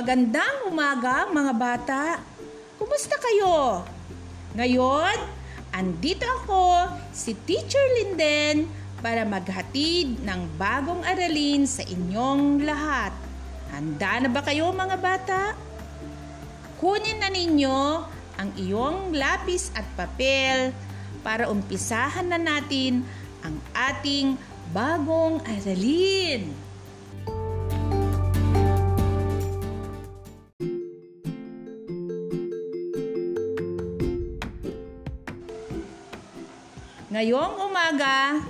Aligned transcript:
Magandang 0.00 0.72
umaga 0.72 1.28
mga 1.28 1.52
bata. 1.60 2.04
Kumusta 2.80 3.20
kayo? 3.20 3.84
Ngayon, 4.56 5.12
andito 5.76 6.24
ako, 6.40 6.88
si 7.12 7.36
Teacher 7.44 7.84
Linden, 8.00 8.64
para 9.04 9.28
maghatid 9.28 10.24
ng 10.24 10.56
bagong 10.56 11.04
aralin 11.04 11.68
sa 11.68 11.84
inyong 11.84 12.64
lahat. 12.64 13.12
Handa 13.76 14.24
na 14.24 14.32
ba 14.32 14.40
kayo 14.40 14.72
mga 14.72 14.96
bata? 14.96 15.52
Kunin 16.80 17.20
na 17.20 17.28
ninyo 17.28 17.80
ang 18.40 18.56
iyong 18.56 19.12
lapis 19.12 19.68
at 19.76 19.84
papel 20.00 20.72
para 21.20 21.44
umpisahan 21.52 22.24
na 22.24 22.40
natin 22.40 23.04
ang 23.44 23.60
ating 23.76 24.40
bagong 24.72 25.44
aralin. 25.44 26.69
Ngayong 37.20 37.68
umaga, 37.68 38.40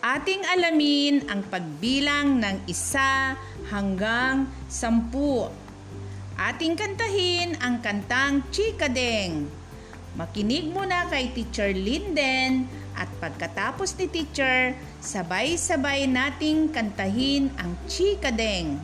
ating 0.00 0.48
alamin 0.48 1.28
ang 1.28 1.44
pagbilang 1.44 2.40
ng 2.40 2.64
isa 2.64 3.36
hanggang 3.68 4.48
sampu. 4.64 5.44
Ating 6.32 6.72
kantahin 6.72 7.52
ang 7.60 7.84
kantang 7.84 8.40
Chikadeng. 8.48 9.44
Makinig 10.16 10.72
muna 10.72 11.04
kay 11.12 11.36
Teacher 11.36 11.68
Linden 11.68 12.64
at 12.96 13.12
pagkatapos 13.20 13.92
ni 14.00 14.08
Teacher, 14.08 14.72
sabay-sabay 15.04 16.08
nating 16.08 16.72
kantahin 16.72 17.52
ang 17.60 17.76
Chikadeng. 17.84 18.80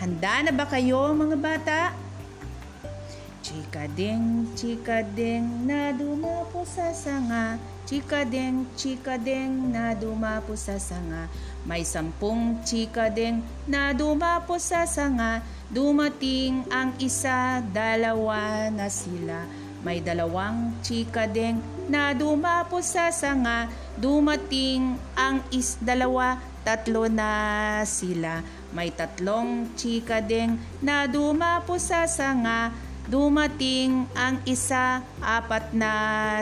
Handa 0.00 0.48
na 0.48 0.56
ba 0.56 0.64
kayo 0.64 1.12
mga 1.12 1.36
bata? 1.36 1.92
Chikadeng, 3.50 4.46
chikadeng 4.54 5.66
na 5.66 5.90
dumapo 5.90 6.62
sa 6.62 6.94
sanga. 6.94 7.58
Chikadeng, 7.82 8.62
chikadeng 8.78 9.74
na 9.74 9.90
dumapo 9.90 10.54
sa 10.54 10.78
sanga. 10.78 11.26
May 11.66 11.82
sampung 11.82 12.62
chikadeng 12.62 13.42
na 13.66 13.90
dumapo 13.90 14.54
sa 14.62 14.86
sanga. 14.86 15.42
Dumating 15.66 16.62
ang 16.70 16.94
isa, 17.02 17.58
dalawa 17.74 18.70
na 18.70 18.86
sila. 18.86 19.50
May 19.82 19.98
dalawang 19.98 20.70
chikadeng 20.86 21.58
na 21.90 22.14
dumapo 22.14 22.78
sa 22.86 23.10
sanga. 23.10 23.66
Dumating 23.98 24.94
ang 25.18 25.42
is 25.50 25.74
dalawa, 25.82 26.38
tatlo 26.62 27.10
na 27.10 27.82
sila. 27.82 28.46
May 28.70 28.94
tatlong 28.94 29.74
chikadeng 29.74 30.54
na 30.78 31.10
dumapo 31.10 31.74
sa 31.82 32.06
sanga 32.06 32.70
Dumating 33.10 34.06
ang 34.14 34.38
isa, 34.46 35.02
apat 35.18 35.74
na 35.74 35.90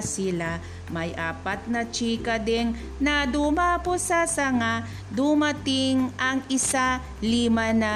sila. 0.05 0.61
May 0.93 1.17
apat 1.17 1.65
na 1.65 1.89
chika 1.89 2.37
ding 2.37 2.77
na 3.01 3.25
dumapo 3.25 3.97
sa 3.97 4.29
sanga. 4.29 4.85
Dumating 5.09 6.13
ang 6.21 6.45
isa, 6.53 7.01
lima 7.25 7.73
na 7.73 7.95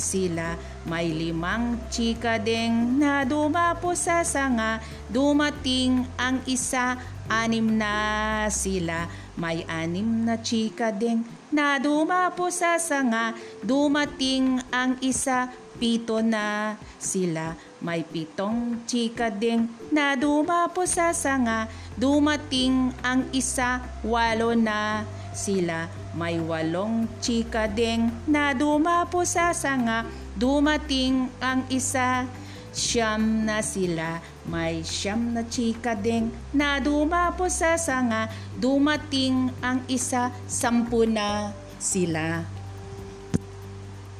sila. 0.00 0.56
May 0.88 1.12
limang 1.12 1.76
chika 1.92 2.40
ding 2.40 2.96
na 2.96 3.20
dumapo 3.28 3.92
sa 3.92 4.24
sanga. 4.24 4.80
Dumating 5.12 6.08
ang 6.16 6.40
isa, 6.48 6.96
anim 7.28 7.68
na 7.76 8.48
sila. 8.48 9.12
May 9.36 9.60
anim 9.68 10.24
na 10.24 10.40
chika 10.40 10.88
ding 10.88 11.20
na 11.52 11.76
dumapo 11.76 12.48
sa 12.48 12.80
sanga. 12.80 13.36
Dumating 13.60 14.64
ang 14.72 14.96
isa, 15.04 15.52
pito 15.76 16.24
na 16.24 16.80
sila. 16.96 17.52
May 17.76 18.00
pitong 18.08 18.88
chika 18.88 19.28
ding 19.28 19.68
na 19.92 20.16
dumapo 20.16 20.88
sa 20.88 21.12
sanga. 21.12 21.68
Dumating 21.92 22.96
ang 23.04 23.28
isa, 23.36 23.84
walo 24.00 24.56
na 24.56 25.04
sila. 25.36 25.84
May 26.16 26.40
walong 26.40 27.04
chika 27.20 27.68
ding 27.68 28.08
na 28.24 28.56
dumapo 28.56 29.28
sa 29.28 29.52
sanga. 29.52 30.08
Dumating 30.32 31.28
ang 31.36 31.68
isa, 31.68 32.24
siyam 32.72 33.44
na 33.44 33.60
sila. 33.60 34.24
May 34.48 34.80
siyam 34.80 35.36
na 35.36 35.44
chika 35.44 35.92
ding 35.92 36.32
na 36.56 36.80
dumapo 36.80 37.44
sa 37.52 37.76
sanga. 37.76 38.32
Dumating 38.56 39.52
ang 39.60 39.84
isa, 39.84 40.32
sampu 40.48 41.04
na 41.04 41.52
sila. 41.76 42.40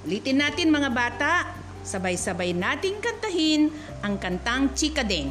Ulitin 0.04 0.44
natin 0.44 0.68
mga 0.68 0.90
bata. 0.92 1.55
Sabay-sabay 1.86 2.50
nating 2.50 2.98
kantahin 2.98 3.70
ang 4.02 4.18
kantang 4.18 4.74
Chikadeng. 4.74 5.30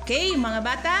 Okay, 0.00 0.32
mga 0.32 0.60
bata? 0.64 0.96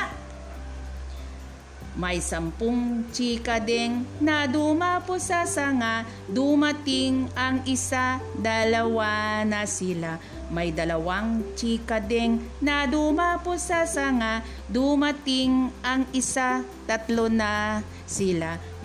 May 1.98 2.22
sampung 2.22 3.08
chikadeng 3.10 4.06
na 4.22 4.46
dumapo 4.46 5.18
sa 5.18 5.42
sanga, 5.48 6.06
dumating 6.30 7.26
ang 7.34 7.64
isa, 7.66 8.22
dalawa 8.38 9.42
na 9.42 9.66
sila. 9.66 10.20
May 10.46 10.70
dalawang 10.70 11.42
chikadeng 11.58 12.38
na 12.62 12.86
dumapo 12.86 13.58
sa 13.58 13.82
sanga, 13.82 14.46
dumating 14.70 15.74
ang 15.82 16.06
isa, 16.14 16.62
tatlo 16.86 17.26
na 17.26 17.80
sila. 17.82 17.97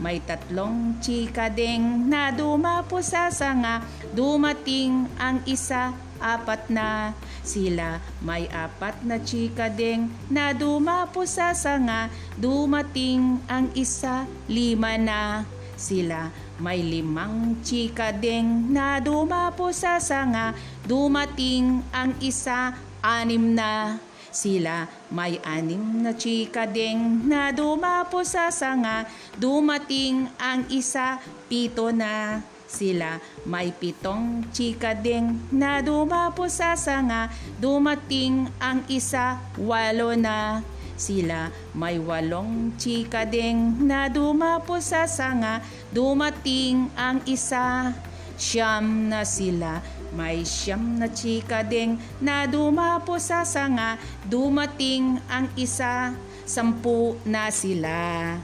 May 0.03 0.19
tatlong 0.19 1.00
chikadeng 1.00 2.11
na 2.11 2.28
dumapo 2.35 3.00
sa 3.00 3.31
sanga, 3.31 3.79
dumating 4.11 5.07
ang 5.16 5.39
isa, 5.47 5.95
apat 6.19 6.67
na 6.67 7.16
sila. 7.39 8.03
May 8.19 8.51
apat 8.51 9.00
na 9.07 9.23
chika 9.23 9.72
ding 9.72 10.12
na 10.28 10.51
dumapo 10.51 11.23
sa 11.23 11.56
sanga, 11.56 12.12
dumating 12.35 13.39
ang 13.47 13.72
isa, 13.79 14.28
lima 14.51 15.00
na 15.00 15.47
sila. 15.79 16.28
May 16.59 16.83
limang 16.83 17.63
chika 17.63 18.12
ding 18.12 18.75
na 18.75 19.00
dumapo 19.00 19.72
sa 19.72 20.03
sanga, 20.03 20.51
dumating 20.83 21.79
ang 21.95 22.12
isa, 22.19 22.75
anim 23.00 23.56
na 23.56 24.00
sila. 24.33 24.89
May 25.13 25.38
anim 25.45 26.01
na 26.01 26.11
chika 26.17 26.66
ding 26.66 27.29
na 27.29 27.53
dumapo 27.53 28.25
sa 28.25 28.49
sanga, 28.49 29.05
dumating 29.38 30.27
ang 30.41 30.66
isa, 30.73 31.21
pito 31.47 31.94
na 31.94 32.41
sila. 32.66 33.21
May 33.45 33.69
pitong 33.69 34.49
chika 34.49 34.97
ding 34.97 35.38
na 35.53 35.79
dumapo 35.85 36.49
sa 36.49 36.73
sanga, 36.73 37.29
dumating 37.61 38.49
ang 38.57 38.81
isa, 38.89 39.38
walo 39.55 40.17
na 40.17 40.65
sila. 40.97 41.53
May 41.77 42.01
walong 42.01 42.73
chika 42.81 43.29
ding 43.29 43.85
na 43.85 44.09
dumapo 44.09 44.81
sa 44.81 45.05
sanga, 45.05 45.61
dumating 45.94 46.89
ang 46.97 47.21
isa, 47.29 47.94
siyam 48.38 49.09
na 49.09 49.25
sila. 49.27 49.83
May 50.13 50.45
siyam 50.45 51.01
na 51.01 51.09
chika 51.09 51.66
ding 51.66 51.97
na 52.21 52.45
dumapo 52.45 53.17
sa 53.17 53.41
sanga, 53.41 53.97
dumating 54.29 55.17
ang 55.25 55.49
isa, 55.57 56.13
sampu 56.45 57.17
na 57.25 57.49
sila. 57.49 58.38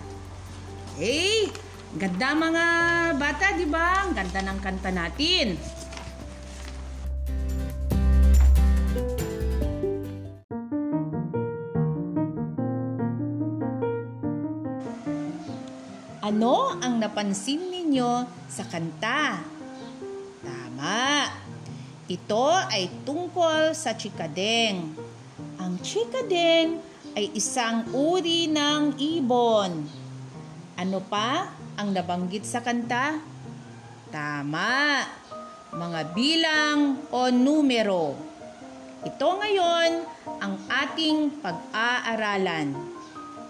Hey! 0.98 1.54
Ganda 1.90 2.38
mga 2.38 2.66
bata, 3.18 3.58
di 3.58 3.66
ba? 3.66 4.06
Ang 4.06 4.14
ganda 4.14 4.46
ng 4.46 4.60
kanta 4.62 4.94
natin. 4.94 5.58
Ano 16.22 16.78
ang 16.78 17.02
napansin 17.02 17.74
ninyo 17.74 18.30
sa 18.46 18.62
kanta? 18.70 19.42
Tama. 20.80 21.28
Ito 22.08 22.48
ay 22.72 23.04
tungkol 23.04 23.76
sa 23.76 24.00
chikadeng. 24.00 24.96
Ang 25.60 25.76
chikadeng 25.84 26.80
ay 27.20 27.36
isang 27.36 27.84
uri 27.92 28.48
ng 28.48 28.96
ibon. 28.96 29.84
Ano 30.80 31.04
pa 31.04 31.52
ang 31.76 31.92
nabanggit 31.92 32.48
sa 32.48 32.64
kanta? 32.64 33.20
Tama. 34.08 35.04
Mga 35.76 36.02
bilang 36.16 37.12
o 37.12 37.28
numero. 37.28 38.16
Ito 39.04 39.36
ngayon 39.36 39.92
ang 40.40 40.64
ating 40.64 41.44
pag-aaralan. 41.44 42.72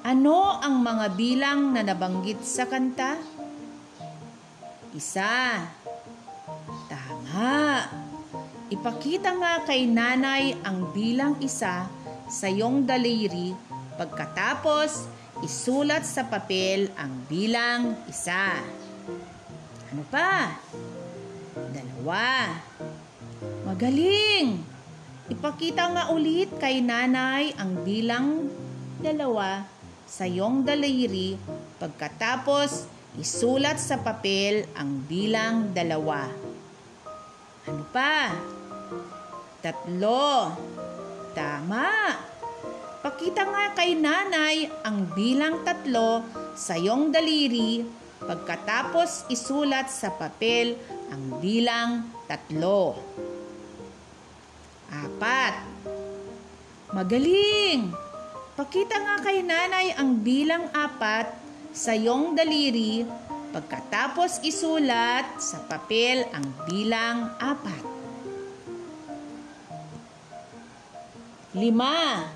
Ano 0.02 0.58
ang 0.66 0.81
mga 0.81 1.14
bilang 1.14 1.78
na 1.78 1.86
nabanggit 1.86 2.42
sa 2.42 2.66
kanta? 2.66 3.22
Isa. 4.98 5.78
Tama. 7.30 7.86
Ipakita 8.74 9.38
nga 9.38 9.62
kay 9.62 9.86
nanay 9.86 10.58
ang 10.66 10.90
bilang 10.90 11.38
isa 11.46 11.86
sa 12.26 12.48
iyong 12.50 12.90
daliri 12.90 13.54
pagkatapos 14.02 15.06
isulat 15.46 16.10
sa 16.10 16.26
papel 16.26 16.90
ang 16.98 17.14
bilang 17.30 17.94
isa. 18.10 18.58
Ano 19.94 20.02
pa? 20.10 20.58
Dalawa. 21.54 22.50
Magaling! 23.62 24.66
Ipakita 25.30 25.86
nga 25.86 26.04
ulit 26.10 26.50
kay 26.58 26.81
nanay 26.81 27.54
ang 27.62 27.86
bilang 27.86 28.50
dalawa 29.06 29.70
sa 30.10 30.26
iyong 30.26 30.66
daliri 30.66 31.38
pagkatapos 31.78 32.90
isulat 33.22 33.78
sa 33.78 34.02
papel 34.02 34.66
ang 34.74 35.06
bilang 35.06 35.70
dalawa. 35.78 36.49
Ano 37.69 37.86
pa? 37.94 38.33
Tatlo. 39.62 40.57
Tama. 41.38 42.18
Pakita 43.06 43.45
nga 43.45 43.77
kay 43.77 43.94
nanay 43.94 44.66
ang 44.81 45.06
bilang 45.13 45.62
tatlo 45.62 46.25
sa 46.57 46.74
iyong 46.74 47.13
daliri 47.13 47.86
pagkatapos 48.25 49.30
isulat 49.30 49.86
sa 49.86 50.10
papel 50.18 50.81
ang 51.13 51.38
bilang 51.38 52.10
tatlo. 52.25 52.98
Apat. 54.89 55.54
Magaling! 56.89 57.94
Pakita 58.57 58.98
nga 58.98 59.16
kay 59.21 59.45
nanay 59.45 59.94
ang 59.94 60.25
bilang 60.25 60.74
apat 60.74 61.30
sa 61.69 61.94
iyong 61.94 62.33
daliri 62.33 63.06
pagkatapos 63.50 64.46
isulat 64.46 65.42
sa 65.42 65.57
papel 65.66 66.25
ang 66.30 66.46
bilang 66.69 67.34
apat. 67.42 67.84
Lima. 71.57 72.30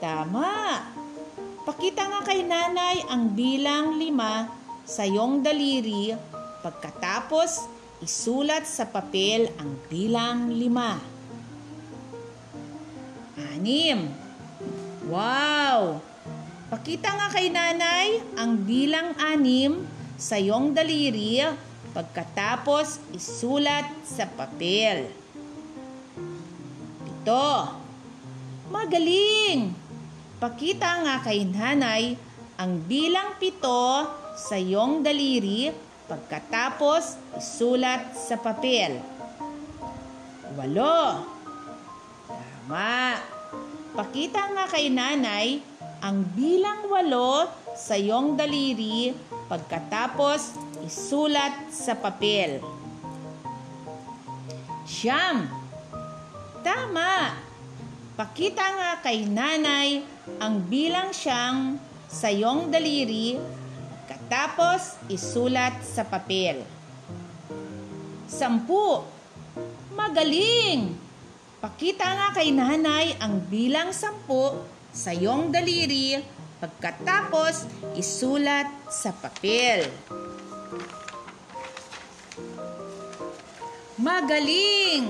Tama. 0.00 0.80
Pakita 1.68 2.08
nga 2.08 2.20
kay 2.24 2.40
nanay 2.40 3.04
ang 3.12 3.36
bilang 3.36 4.00
lima 4.00 4.48
sa 4.88 5.04
iyong 5.04 5.44
daliri 5.44 6.16
pagkatapos 6.64 7.68
isulat 8.00 8.64
sa 8.64 8.88
papel 8.88 9.52
ang 9.60 9.76
bilang 9.92 10.48
lima. 10.48 10.96
Anim. 13.36 14.08
Wow! 15.04 16.09
Pakita 16.70 17.10
nga 17.18 17.26
kay 17.34 17.50
nanay 17.50 18.22
ang 18.38 18.62
bilang 18.62 19.10
anim 19.18 19.82
sa 20.14 20.38
iyong 20.38 20.70
daliri 20.70 21.42
pagkatapos 21.90 23.10
isulat 23.10 23.90
sa 24.06 24.30
papel. 24.30 25.10
Pito. 27.02 27.50
Magaling! 28.70 29.74
Pakita 30.38 31.02
nga 31.02 31.18
kay 31.26 31.42
nanay 31.42 32.14
ang 32.54 32.78
bilang 32.86 33.34
pito 33.42 34.06
sa 34.38 34.54
iyong 34.54 35.02
daliri 35.02 35.74
pagkatapos 36.06 37.34
isulat 37.34 38.14
sa 38.14 38.38
papel. 38.38 39.02
Walo. 40.54 41.26
Tama. 42.30 43.18
Pakita 43.90 44.54
nga 44.54 44.70
kay 44.70 44.86
nanay 44.86 45.66
ang 46.00 46.24
bilang 46.32 46.88
walo 46.88 47.44
sa 47.76 47.92
iyong 47.92 48.32
daliri 48.32 49.12
pagkatapos 49.52 50.56
isulat 50.84 51.68
sa 51.68 51.92
papel. 51.92 52.64
Siyam. 54.88 55.44
Tama. 56.64 57.36
Pakita 58.16 58.66
nga 58.76 58.92
kay 59.00 59.28
nanay 59.28 60.04
ang 60.40 60.60
bilang 60.64 61.12
siyang 61.12 61.76
sa 62.08 62.28
iyong 62.32 62.68
daliri 62.72 63.36
pagkatapos 64.08 65.04
isulat 65.12 65.84
sa 65.84 66.04
papel. 66.04 66.64
Sampu. 68.24 69.04
Magaling! 69.92 70.96
Pakita 71.60 72.08
nga 72.08 72.28
kay 72.32 72.56
nanay 72.56 73.20
ang 73.20 73.36
bilang 73.52 73.92
sampu 73.92 74.56
sa 74.90 75.14
iyong 75.14 75.54
daliri 75.54 76.18
pagkatapos 76.60 77.66
isulat 77.96 78.68
sa 78.90 79.14
papel. 79.14 79.86
Magaling! 84.00 85.06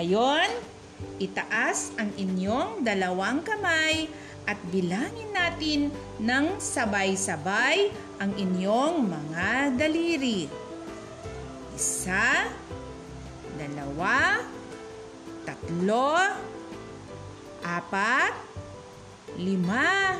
Ngayon, 0.00 0.48
itaas 1.20 1.92
ang 2.00 2.08
inyong 2.16 2.80
dalawang 2.80 3.44
kamay 3.44 4.08
at 4.50 4.58
bilangin 4.74 5.30
natin 5.30 5.80
ng 6.18 6.58
sabay-sabay 6.58 7.94
ang 8.18 8.34
inyong 8.34 9.06
mga 9.06 9.78
daliri. 9.78 10.50
Isa, 11.78 12.50
dalawa, 13.54 14.42
tatlo, 15.46 16.18
apat, 17.62 18.34
lima, 19.38 20.18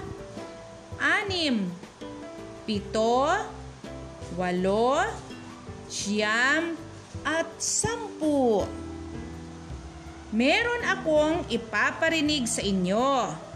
anim, 1.02 1.66
pito, 2.62 3.34
walo, 4.38 5.10
siyam, 5.90 6.78
at 7.26 7.50
sampu. 7.58 8.62
Meron 10.30 10.86
akong 10.86 11.50
ipaparinig 11.50 12.46
sa 12.46 12.62
inyo 12.62 13.49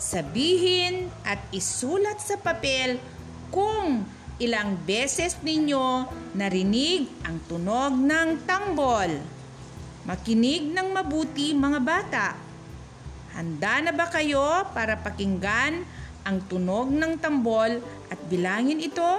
sabihin 0.00 1.12
at 1.28 1.36
isulat 1.52 2.16
sa 2.24 2.40
papel 2.40 2.96
kung 3.52 4.08
ilang 4.40 4.80
beses 4.88 5.36
ninyo 5.44 6.08
narinig 6.32 7.04
ang 7.28 7.36
tunog 7.44 7.92
ng 7.92 8.48
tambol. 8.48 9.12
Makinig 10.08 10.72
ng 10.72 10.88
mabuti 10.96 11.52
mga 11.52 11.80
bata. 11.84 12.26
Handa 13.36 13.84
na 13.84 13.92
ba 13.92 14.08
kayo 14.08 14.64
para 14.72 14.96
pakinggan 14.96 15.84
ang 16.24 16.40
tunog 16.48 16.88
ng 16.88 17.20
tambol 17.20 17.84
at 18.08 18.18
bilangin 18.32 18.80
ito? 18.80 19.12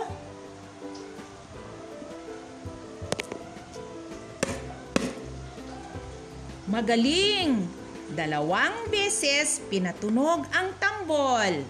Magaling! 6.65 7.80
Dalawang 8.11 8.91
beses 8.91 9.63
pinatunog 9.71 10.43
ang 10.51 10.75
tambol. 10.83 11.63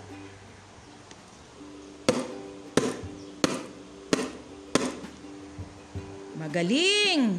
Magaling! 6.42 7.38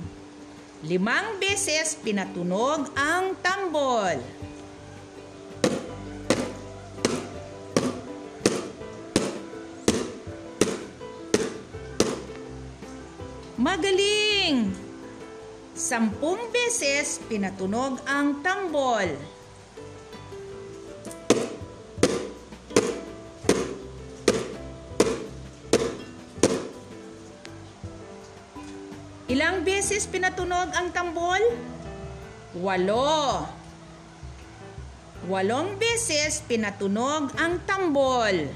Limang 0.86 1.42
beses 1.42 1.98
pinatunog 1.98 2.94
ang 2.94 3.34
tambol. 3.42 4.22
Magaling! 13.58 14.81
Sampung 15.92 16.48
beses 16.48 17.20
pinatunog 17.28 18.00
ang 18.08 18.40
tambol. 18.40 19.12
Ilang 29.28 29.68
beses 29.68 30.08
pinatunog 30.08 30.72
ang 30.72 30.88
tambol? 30.96 31.44
Walo. 32.56 33.44
Walong 35.28 35.76
beses 35.76 36.40
pinatunog 36.48 37.36
ang 37.36 37.60
tambol. 37.68 38.48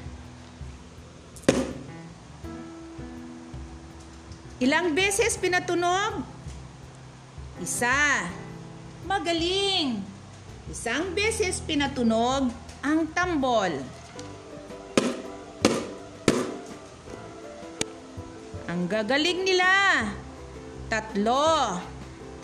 Ilang 4.57 4.97
beses 4.97 5.37
pinatunog? 5.37 6.36
Isa. 7.56 8.28
Magaling. 9.08 10.04
Isang 10.68 11.16
beses 11.16 11.62
pinatunog 11.64 12.52
ang 12.84 13.08
tambol. 13.16 13.72
Ang 18.68 18.80
gagaling 18.92 19.40
nila. 19.46 19.72
Tatlo. 20.92 21.80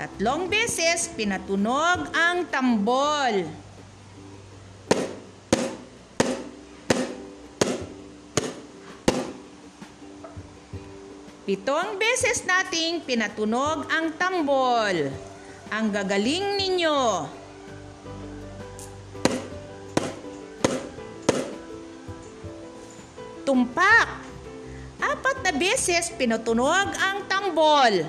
Tatlong 0.01 0.49
beses 0.49 1.13
pinatunog 1.13 2.09
ang 2.17 2.49
tambol. 2.49 3.45
Pitong 11.43 11.99
beses 11.99 12.47
nating 12.47 13.03
pinatunog 13.03 13.91
ang 13.91 14.15
tambol. 14.15 15.11
Ang 15.73 15.87
gagaling 15.91 16.55
ninyo. 16.61 17.01
tumpak. 23.53 24.09
Apat 24.97 25.45
na 25.45 25.53
beses 25.53 26.09
pinutunog 26.17 26.89
ang 26.97 27.29
tambol. 27.29 28.09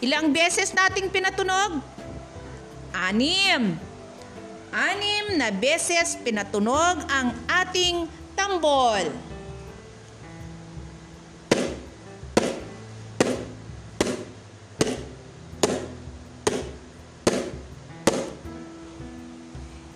Ilang 0.00 0.32
beses 0.32 0.72
nating 0.72 1.12
pinatunog? 1.12 1.84
Anim. 2.96 3.89
Anim 4.70 5.34
na 5.34 5.50
beses 5.50 6.14
pinatunog 6.22 7.02
ang 7.10 7.34
ating 7.50 8.06
tambol. 8.38 9.02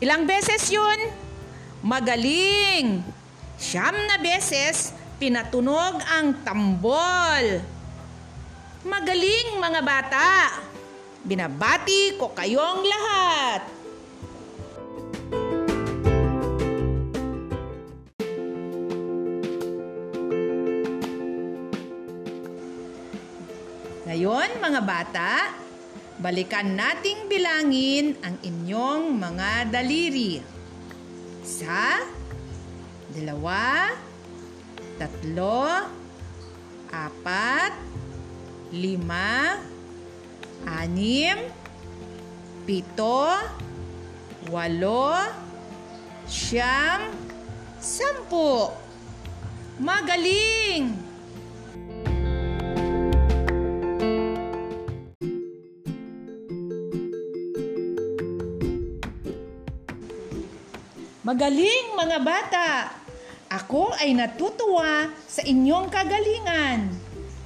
Ilang 0.02 0.26
beses 0.26 0.66
yun? 0.74 1.00
Magaling! 1.86 3.06
Siyam 3.54 3.94
na 4.10 4.18
beses 4.18 4.90
pinatunog 5.22 6.02
ang 6.02 6.42
tambol. 6.42 7.62
Magaling 8.82 9.62
mga 9.62 9.80
bata! 9.86 10.34
Binabati 11.22 12.18
ko 12.18 12.34
kayong 12.34 12.82
lahat! 12.82 13.73
Ngayon 24.14 24.62
mga 24.62 24.80
bata, 24.86 25.50
balikan 26.22 26.78
nating 26.78 27.26
bilangin 27.26 28.14
ang 28.22 28.38
inyong 28.46 29.10
mga 29.10 29.74
daliri. 29.74 30.38
Isa, 31.42 31.98
dalawa, 33.10 33.90
tatlo, 35.02 35.66
apat, 36.94 37.74
lima, 38.70 39.58
anim, 40.62 41.50
pito, 42.70 43.34
walo, 44.46 45.10
siyam, 46.30 47.10
sampu. 47.82 48.70
Magaling! 49.82 51.13
Magaling 61.24 61.96
mga 61.96 62.18
bata! 62.20 62.92
Ako 63.48 63.96
ay 63.96 64.12
natutuwa 64.12 65.08
sa 65.24 65.40
inyong 65.40 65.88
kagalingan. 65.88 66.92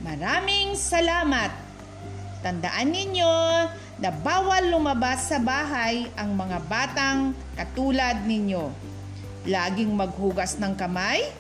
Maraming 0.03 0.75
salamat. 0.75 1.55
Tandaan 2.43 2.91
ninyo 2.91 3.35
na 4.03 4.11
bawal 4.11 4.75
lumabas 4.75 5.31
sa 5.31 5.39
bahay 5.39 6.11
ang 6.19 6.35
mga 6.35 6.59
batang 6.67 7.39
katulad 7.55 8.27
ninyo. 8.27 8.67
Laging 9.47 9.95
maghugas 9.95 10.59
ng 10.59 10.75
kamay 10.75 11.31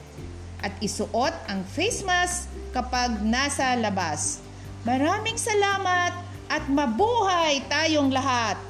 at 0.63 0.71
isuot 0.79 1.35
ang 1.51 1.67
face 1.67 2.07
mask 2.07 2.47
kapag 2.71 3.19
nasa 3.19 3.75
labas. 3.75 4.39
Maraming 4.87 5.43
salamat 5.43 6.15
at 6.47 6.63
mabuhay 6.71 7.67
tayong 7.67 8.15
lahat! 8.15 8.68